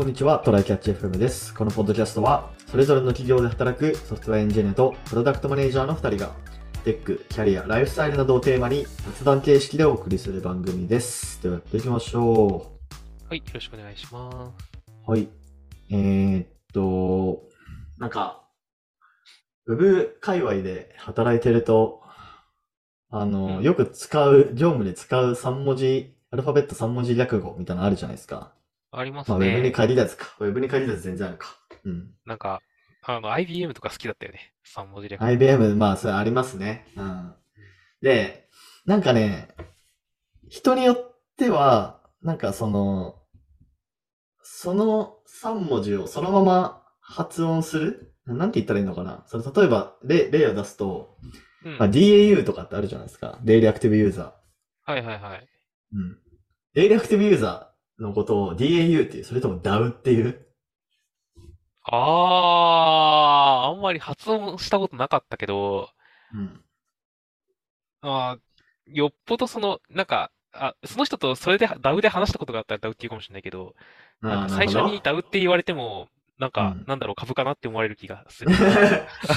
[0.00, 0.38] こんにちは。
[0.38, 1.52] トライキャッチ FM です。
[1.52, 6.34] このポッドキャストは、それぞれの企業で働くソフトウェアエンジニアとプロダクトマネージャーの2人が、
[6.84, 11.42] テック、キャリア、ライフスタイルなどをテーマに雑談形式でお送りする番組です。
[11.42, 12.72] ではやっていきましょ
[13.28, 14.36] はい、よろしくお願いします。
[15.06, 15.10] う。
[15.10, 15.28] はい。
[15.90, 17.42] えー、っと、
[17.98, 18.42] なんか、
[19.66, 22.00] ウェブ界隈で働いてると、
[23.10, 28.54] あの、うんよく使う、業務で使う3文字、アルファベット3文字略語みたいなのあるじゃないですか。
[28.92, 29.70] ありますまあ、ウェブにね。
[29.70, 30.34] 限らずか。
[30.40, 31.56] ウェブに限らず全然あるか。
[31.84, 32.10] うん。
[32.26, 32.60] なんか、
[33.02, 34.52] あの、IBM とか好きだったよね。
[34.74, 35.22] 3文字略。
[35.22, 36.86] IBM、まあ、それありますね。
[36.96, 37.34] うん。
[38.02, 38.48] で、
[38.86, 39.48] なんかね、
[40.48, 43.16] 人によっては、なんかその、
[44.42, 51.16] その3文字をそのまま発音するなんて言ったらいいのかなそれ例えば、例、例を出すと、
[51.64, 51.78] うん。
[51.78, 53.38] まあ、DAU とかってあるじゃないですか。
[53.42, 54.34] デイリーアクティブユーザ
[54.84, 55.48] はいはいはい。
[55.94, 55.96] ー。
[55.96, 56.18] うん。
[56.74, 56.94] デイリ
[58.00, 60.46] のことを DAU っていう、それとも DAW っていう？
[61.84, 65.88] あー、あんまり発音したことなかったけど、
[66.34, 66.60] うん。
[68.02, 68.40] あー
[68.92, 73.74] よっぽどその、なんか、あ、その人とそれでダウで話したことがあったらダウって言うかもしれないけど、
[74.20, 78.50] なんか最初にダウって言われても、なんかうん、なんだろう、株かなって思われる気がする。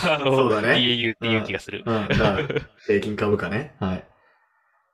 [0.09, 1.84] あの、そうだね DAU っていう気がする。
[2.88, 3.75] 平均株価ね。
[3.80, 4.08] はい。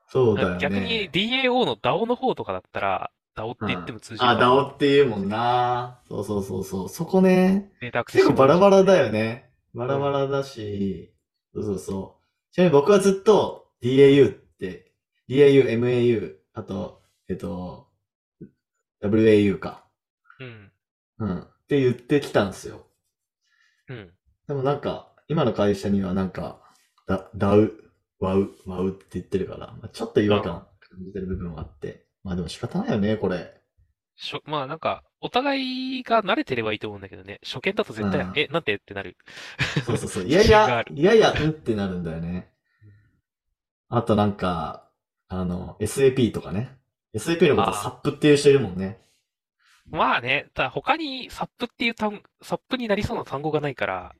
[0.07, 0.57] そうだよね。
[0.59, 5.99] 逆に DAO の DAO の方とかだったら、DAO って言っても通じるあ、かも DAO っていうもんな。
[6.07, 6.89] そうそうそうそう。
[6.89, 7.71] そこね、
[8.07, 9.51] 結構バラバラだよね。
[9.73, 11.13] バラバラだし、
[11.53, 12.53] そうそうそう。
[12.53, 14.91] ちなみに僕はずっと DAU って、
[15.29, 17.87] DAU、MAU、あと、えっと、
[19.03, 19.85] WAU か。
[20.39, 20.71] うん。
[21.19, 21.39] うん。
[21.41, 22.87] って言ってきたんですよ。
[23.87, 24.11] うん。
[24.47, 26.61] でもなんか、今の会社にはなんか、
[27.07, 27.71] だ、ダウ、
[28.19, 32.08] ワウ、ワウって言ってるから、まあ、ちょっと違和感感じてる部分はあって。
[32.23, 33.53] まあでも仕方ないよね、これ。
[34.15, 37.39] しょ、まあなんか、お互いが慣れてればいいと思うんだけどね。
[37.43, 39.17] 初見だと絶対、うんえ、なんてってなる。
[39.85, 40.23] そうそうそう。
[40.25, 42.51] いやいや自信があ、るいやいや、うんってなるんだよね。
[43.87, 44.89] あとなんか、
[45.27, 46.77] あの、SAP とかね。
[47.15, 48.99] SAP のことあーサップっていう人いるもんね。
[49.87, 54.13] まあね、ただ他にサップっていう単、サップになりそうな単語がないから、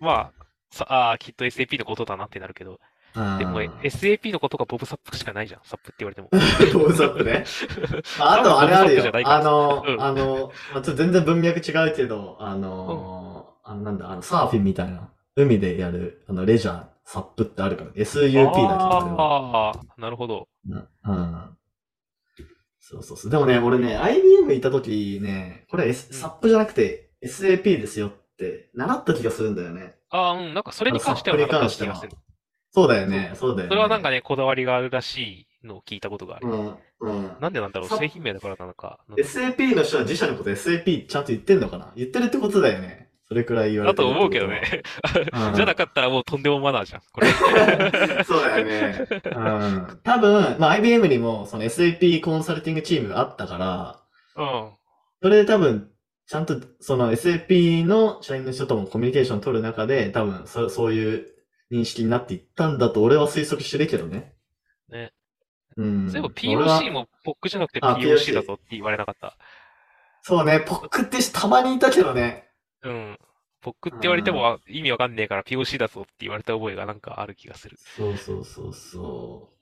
[0.00, 2.78] まあ、さ、ああ、きっと SAP のことだなってなるけど、うん
[3.14, 6.28] でも SAP のことがボブサップしかないじゃん、サップって言われても。
[6.72, 7.44] ボブサップね。
[8.18, 19.68] ああとあれあるよあの、うんあの、まあ、ちょっと全然文脈違うけど、あの、あのなんだ、あの、サーフィンみたいな、海でやる、あの、レジャー、サップってあるから、SUP だけど、あ。
[19.68, 20.48] ああ、なるほど。
[20.68, 20.88] うん。
[21.04, 21.56] うん
[22.84, 23.30] そうそうそう。
[23.30, 29.94] でもね、俺ね、IBM いた時ね、これ、S うんサップじゃなくて SAP ですよって習った気がするんだよね。
[30.10, 32.12] ああ、うん、なんかそれに関してはなかった気がする。
[32.74, 33.68] そうだよね、そうだよね。
[33.68, 36.48] それはなんかね、こだわりがあるらしいのを聞いたことがある。
[36.48, 37.36] うん、うん。
[37.40, 39.00] なんでなんだろう、サ製品名だからなのか。
[39.18, 41.92] SAP の人は自社のこと SAP ちゃんと言ってんのかな？
[41.96, 43.10] 言ってるってことだよね。
[43.28, 44.82] それくらい言われてるだと思うけどね。
[45.32, 47.28] うん じゃなかったらもうとんでもマナーじゃん、これ。
[48.24, 49.06] そうだよね。
[49.24, 50.00] うん。
[50.02, 54.00] 多分、まあ IBM にもその SAP コンサルティングチームがあったから、
[54.36, 54.70] うん。
[55.22, 55.90] それで多分、
[56.26, 61.26] ちゃんとその SAP の社員の人ともコミュニケーション取る中で、多分そそういう
[61.72, 64.34] 認識になっていったんだと俺は推測してるけどね。
[64.90, 65.12] ね。
[65.76, 66.10] うん。
[66.10, 69.36] そういえば POC も POC じゃなくてあ POC だぞって言われなかった。
[70.22, 72.48] そうね、ポックってたまにいたけどね。
[72.82, 73.18] うん。
[73.62, 77.78] POC って言われてもあ意味わかんねえから POC だぞって言われた覚えがなんかある気がする。
[77.96, 79.52] そうそうそうそう。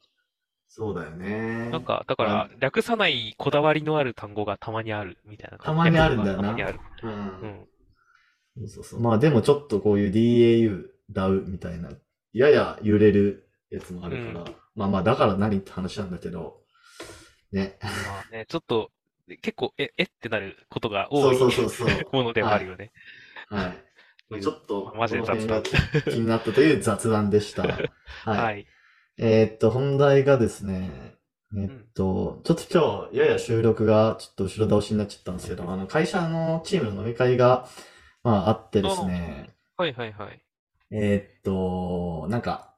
[0.72, 1.68] そうだよね。
[1.70, 5.64] なんか、だから、略さないこだわりのある単語がたまにあるみたいな感じ。
[5.66, 6.78] たまにあるんだよなたまにある。
[7.02, 7.08] う。
[7.08, 7.66] うんん。
[8.56, 9.00] そうそうそう。
[9.00, 11.90] まあでもちょっとこういう DAU、DAW みたいな、
[12.32, 14.44] やや揺れるやつもあるから、
[14.74, 16.60] まあまあだから何って話なんだけど、
[17.52, 17.78] ね。
[17.82, 17.88] ま
[18.28, 18.90] あね、 ちょっと、
[19.42, 22.06] 結構、え、えってなることが多いそうそうそうそう。
[22.12, 22.92] ものではあるよね。
[23.48, 23.74] は
[24.30, 24.40] い。
[24.40, 25.62] ちょっと、マジで雑談
[26.04, 27.62] 気になったという雑談でした。
[27.62, 27.90] はい。
[28.24, 28.66] はい。
[29.18, 31.16] えーっと、本題がですね、
[31.56, 37.68] えっと、ちょっと今日、やや収録がちょっと後ろ倒しになっちゃったんですけど、あの、会社のチームの飲み会が、
[38.22, 40.40] まああってですね、はいはいはい。
[40.92, 42.74] えーっと、なんか、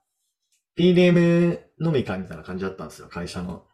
[0.77, 3.67] PDM 飲み会みたいな感じだったんですよ、会社の。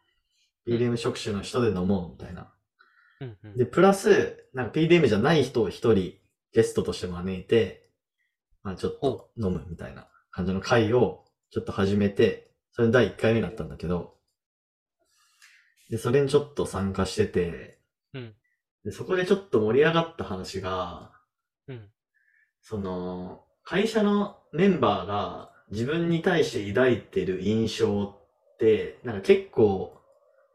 [0.67, 2.53] PDM 職種の人で飲もうみたいな。
[3.21, 3.57] うんうん。
[3.57, 6.15] で、プラス、なんか PDM じゃない人を一人
[6.53, 7.91] ゲストとして招いて、
[8.63, 14.17] まあちょっと飲むみたいな感じの会をちょっと始めて、それ第1回目だったんだけど、
[15.91, 17.79] で、それにちょっと参加してて、
[18.15, 18.35] うん
[18.85, 21.13] で、そこでちょっと盛り上がった話が、
[21.67, 21.91] うん。
[22.63, 28.03] その、会社のメンバーが自分に対して抱いてる印象
[28.55, 29.95] って、なんか結構、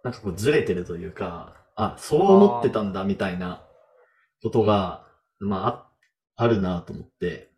[0.03, 3.63] なんかこうずれてるというか、あ、そう思ってたんだみたいな
[4.41, 5.05] ことが、
[5.39, 7.51] まあ、ああるなと思って、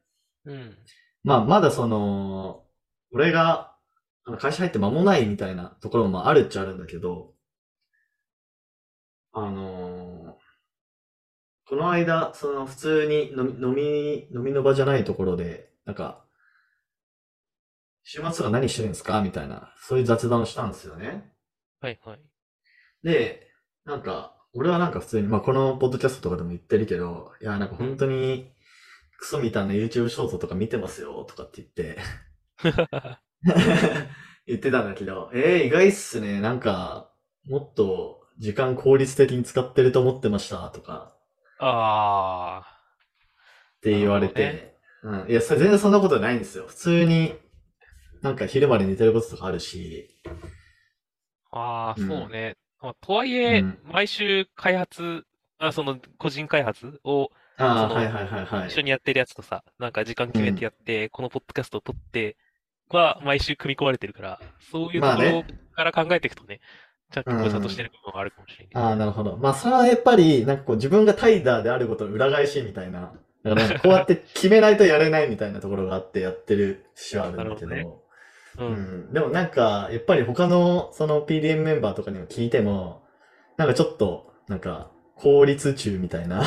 [0.44, 0.78] うん。
[1.24, 2.66] まあ、まだその、
[3.14, 3.78] 俺が、
[4.40, 7.34] 会社入って間もないみたいなところもあるっちゃあるんだけど、
[9.32, 10.25] あのー
[11.68, 16.24] この間、その普通に飲み、飲み、飲みの場じゃないところで、なんか、
[18.04, 19.22] 週末とか何してるんですか？
[19.22, 21.32] みたいな、そういう雑談をしたんですよね。
[21.82, 22.20] はいはい。
[23.04, 23.48] で、
[23.84, 28.52] なんか、俺はなんか普通に、まあこのポッドキャストとかでも言ってるけど、いや、なんか本当に、
[29.18, 31.98] クソみたいな YouTube ショートとか見てますよ、とかって言って、
[34.46, 36.40] 言ってたんだけど、えー、意外っすね。
[36.42, 37.12] なんか、
[37.46, 41.15] もっと時間効率的に使ってると思ってました、とか
[41.60, 42.64] あ
[43.78, 45.30] って言われて、うん。
[45.30, 46.66] いや、それ全然そんなことないんですよ。
[46.68, 47.36] 普通に、
[48.22, 50.10] なんか昼まで寝てることとかあるし、
[51.52, 51.60] あ。
[51.60, 52.58] ああ、うんそうね。
[52.82, 55.26] まあとはいえうん、毎週開発、
[55.60, 58.68] あ、その、個人開発をああ、そのはいはいはいはい。
[58.70, 62.36] 一緒にやってるやつとさ、なんか時間決めてやって、このポッドキャストを撮って、
[62.90, 64.42] は毎週組み込まれてるから、
[64.72, 65.44] そういうところ
[65.76, 66.60] から考えていくとね、
[67.12, 68.84] ちゃんとこうちゃんとしてる部分はあるかもしれない。
[68.84, 69.38] ああ、なるほど。
[69.38, 73.14] まあ、それはやっぱり、なんかこう自分がタイダーであることの裏返しみたいな。
[73.44, 77.68] だからこうやって決めないとやれないみたいなところがあってやってる節はあるんだけど。
[77.68, 78.02] なるほ
[78.60, 78.66] う。
[78.66, 78.74] うん
[79.10, 79.14] ん。
[79.14, 83.04] でもなんか、やっぱり他のその PDM メンバーとかにも聞いても、
[83.58, 86.44] なんかちょっと、なんか、効率中みたいな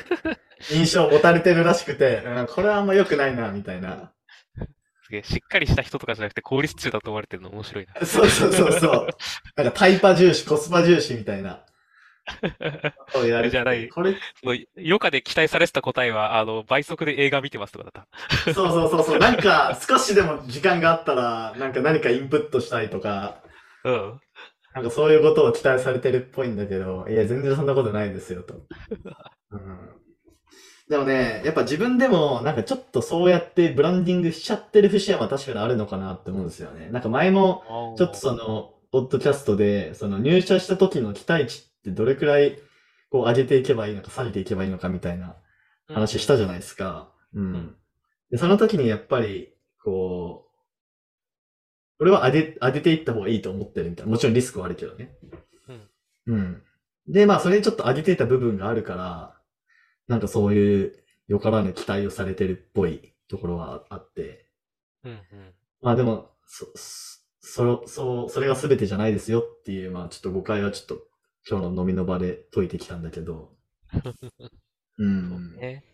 [0.70, 4.12] 印象を持たれてるらしくて、うんこれはあんま良くないな、みたいな。
[5.06, 7.94] すげえ、しっかりした人とかじゃなくて効率中だと思われてるの面白いな。
[8.04, 9.08] そうそうそうそう。
[9.54, 11.64] なんかタイパ重視、コスパ重視みたいな。
[13.48, 18.06] じゃないこれ、その余暇で期待されてた答えは、あの、倍速で映画見てますとかだっ
[18.44, 18.52] た。
[18.52, 19.18] そうそうそうそう。
[19.20, 23.44] なんか、少しでも時間があったら、なんか何かインプットしたいとか、
[23.84, 24.20] うん。
[24.74, 28.54] なんかそういうことを期待されてるっぽいんだけど、いや、全然そんなことないですよ、と。
[29.52, 30.05] うん、
[30.88, 36.90] でもね、やっぱ自分でも、なんかちょっとそうやってブランディングしちゃってる節は確かにあるのかなって思うんですよね。
[36.90, 42.58] なんか前も、ちょっとその、ポッドキャストで、その入社した時の期待値ってどれくらい、
[43.10, 45.34] こう上げていけばいいのか、下げていけばいいのかみたいな
[45.88, 47.12] 話したじゃないですか。
[47.34, 47.52] うん。
[47.52, 47.76] ん
[48.30, 50.46] で、その時にやっぱり、こう、
[51.98, 54.12] 俺は上げ、上げていった方がいいと思ってるみたいな。
[54.12, 55.16] もちろんリスクはあるけどね。
[56.26, 56.62] うん。
[57.08, 59.35] で、まあ、それにちょっと上げていた部分があるから、
[60.08, 60.92] なんかそういう、
[61.28, 64.46] よからぬ期待をされてるっぽいところはあって。
[65.04, 65.20] うんうん。
[65.82, 66.66] まあでも、そ、
[67.40, 71.02] そ、そう、それが全てじゃないですよっていう、まあちょっと誤解はちょっと
[71.48, 73.52] 今日の飲みの場で解いてきたんだけど。
[74.98, 75.04] う。
[75.04, 75.84] んね。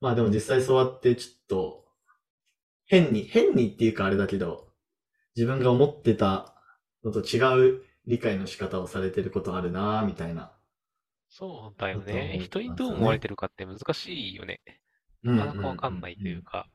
[0.00, 1.86] まあでも実際そうやってちょっと、
[2.86, 4.68] 変に、変にっていうかあれだけど、
[5.34, 6.54] 自分が思ってた
[7.04, 10.55] のと違う理解の仕方をされてることあるなぁみたいな。
[11.28, 12.38] そうだよね。
[12.40, 14.60] う人にどう思われてるかって難しいよね。
[15.22, 16.66] ななかなかわかんないというか。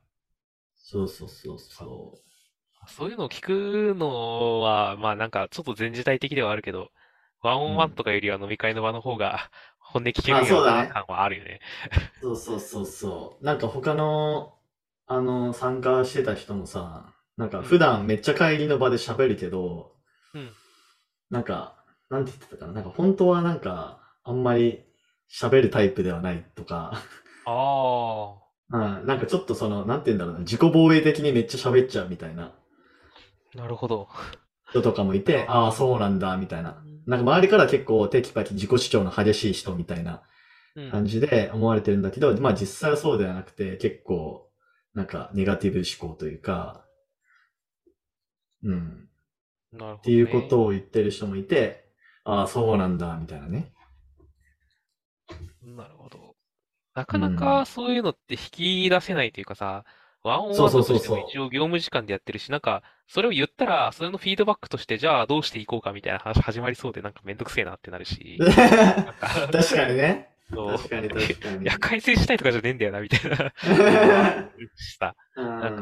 [0.75, 2.13] そうそうそうそ
[2.87, 6.91] そういうのを聞くのは、まあなんかちょっと前時代的ではあるけど、
[7.41, 9.49] ワンオンワンとかよりは飲み会の場の方が
[9.79, 11.59] 本音聞けるような感はあるよね。
[12.21, 12.21] う。
[12.21, 13.45] そうそうそうそう。
[13.45, 14.57] なんか他の、
[15.07, 19.95] あの、参加してた人もさ、なんか普段めっちゃ帰りの場で喋るけど、
[20.33, 20.51] うん
[21.29, 22.73] なんか、なんて言ってたかな。
[22.73, 24.83] なんか本当はなんか、あんまり
[25.31, 27.01] 喋るタイプではないとか、
[27.45, 28.35] あ
[28.73, 32.53] うん、なんかちょっとその、なんて言うんだろうな、自己防衛的にめっちゃ喋っちゃうみたいな。
[33.55, 34.07] あ、なるほど。
[34.69, 36.81] 人とかもいて、ああ、そうなんだ、みたいな。
[37.05, 40.21] なんか周りから結構テキパキ自己主張の激しい人みたいな
[40.75, 40.91] うん。
[40.91, 44.49] 感じで思われてるんだけど、まあ実際はそうではなくて、結構、
[44.93, 46.85] なんかネガティブ思考というか、
[48.63, 49.09] うん、
[49.73, 49.97] なるほどね。
[49.99, 51.91] っていうことを言ってる人もいて、
[52.23, 53.73] ああ、そうなんだ、みたいなね。
[55.63, 56.35] なるほど。
[56.93, 59.85] なかなかそういうのって引き出せないというかさ、
[60.23, 68.37] ワンオンワンとそうそうそうそうしても一応業務時間でやってるし、なんか、それを言ったら、それのフィードバックとして、じゃあどうしていこうかみたいな話始まりそうで、なんかめんどくせえなってなるし。
[68.39, 70.29] なんか確かにね。
[70.53, 71.63] そう確かに確かに。
[71.63, 73.53] いや、改善したいとかじゃねえんだよな、みたいな。
[74.99, 75.75] さ、なん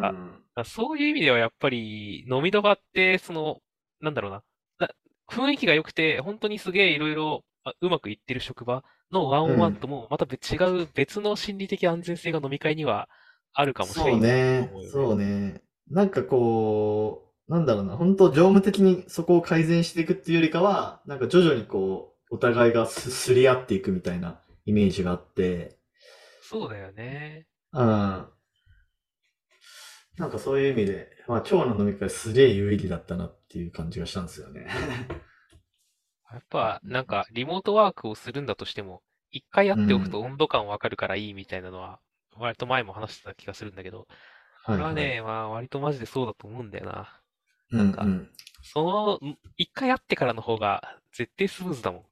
[0.56, 3.62] かそういう意味ではやっぱり、飲みの場って、その、
[4.00, 4.44] なんだろうな、
[4.80, 4.90] な
[5.28, 13.10] 雰囲気が良くて、本当にすげえいろいろあうまくいってる職場のワンオンワンとも、また別違う別の心理的安全性が飲み会には
[13.54, 14.92] あるかもしれないねと思うよね。
[14.92, 15.62] そうね。
[15.90, 25.78] なんかこう、なんだろうな、本当業務的にそこを改善していくっていうよりかは、なんか徐々にこう、お互いがすすり合っていくみたいなイメージがあって、
[26.44, 27.48] そうだよね。
[27.74, 28.28] うん。
[30.18, 34.68] なんかそういう意味で、まあ今日の飲み会すげえ有意義だったなっていう感じがしたんですよね。
[36.32, 42.00] やっぱ、なんか、リモートワークをするんだとしても、一回やっておくと温度感わかるからいいみたいなのは、
[42.36, 44.08] 割と前も話してた気がするんだけど、
[44.66, 47.22] これはね、まあ割とマジでそうだと思うんだよな。
[47.72, 48.06] なんか、
[48.64, 49.20] その、
[49.58, 52.04] 一回会ってからの方が絶対スムーズだもん。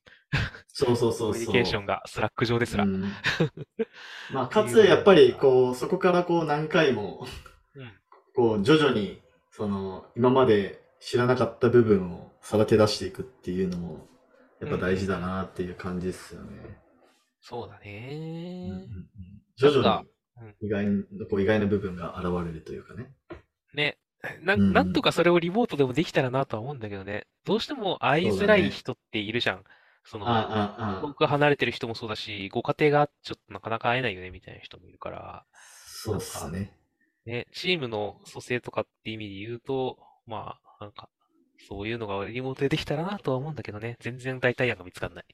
[0.68, 2.84] そうそうそうコミュニケーションが、 Slack 上ですら。
[2.84, 3.12] うん、
[4.32, 7.26] まあ、かつ、やっぱり、こう、そこからこう何回も、
[8.36, 9.22] こう、徐々に、
[9.52, 14.08] その、今まで知らなかった部分をさらけ出していくっていうのも、
[14.62, 16.48] やっぱ大事だなっていう感じですよね。
[16.64, 16.76] うん、
[17.42, 18.88] そうだね、うんうんうん、
[19.58, 20.04] 徐々
[20.62, 20.86] に意外
[21.30, 23.12] こう意外な部分が現れるというかね。
[23.74, 23.98] ね。
[24.44, 27.28] ななんとかそれをリモートでもできたらなとは思うんだけどね。
[27.44, 29.66] どうしても会いづらい人っているじゃん。
[30.06, 30.26] その、
[31.02, 35.46] 遠く離れてる人もそうだし、ご家庭がちょっとなかなか会えないよねみたいな人もいるから。
[35.86, 36.80] そうっすね。
[37.26, 41.10] ね、チームの蘇生とかって意味で言うと、まあ、なんか、
[41.68, 43.98] そういうのがリモートでできたらなとは思うんだけどね。
[44.00, 45.26] 全然代替案が見つかんない。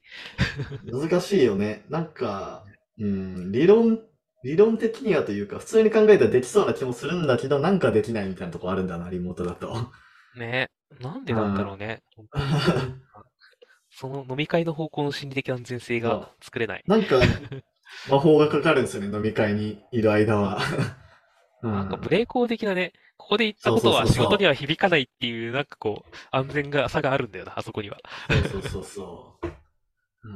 [0.84, 1.84] 難しいよね。
[1.88, 2.64] なんか、
[2.98, 4.00] うん、理論、
[4.42, 9.90] 理論的にはというか、普通に考えたらできそうな気もするんだけど、なんかできないみたいなとこあるんだな、リモートだと。
[10.36, 10.68] ね
[11.00, 12.02] なんでなんだろうね。
[13.96, 16.82] その飲み会の方向の心理的安全性が作れない。
[16.86, 17.20] なんか、
[18.10, 20.58] 魔法がかかるんですよね、飲み会にいる間は。
[21.70, 27.98] なんかブレーコー的なね、ここで言ったことは仕事には響かないっていう、なんかこう、安全が、差があるんだよな、あそこには。
[28.28, 29.46] そうそうそうそう。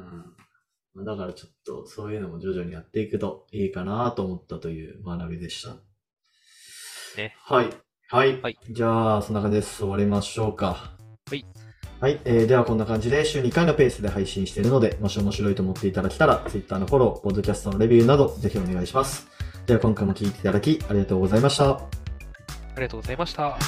[0.97, 1.05] うん。
[1.05, 5.77] だからちょっと、そういうのも徐々にやっていくといいかなと思ったという学びでした。
[7.17, 7.35] ね。
[7.39, 7.69] はい。
[8.09, 8.41] はい。
[8.41, 9.79] はい、じゃあ、そんな感じです。
[9.79, 10.97] 終わりましょうか。
[11.29, 11.45] はい。
[12.01, 19.27] はい、えー、ではこんな感じで週2回のペースで配信しているので、もし面白いと思っていただけたら、Twitter のフォロー、ポッドキャストのレビューなど、ぜひお願いします。
[19.69, 21.73] では今回も聴いていただき、ありがとうございました。
[21.73, 21.79] あ
[22.77, 23.59] りがとうございました。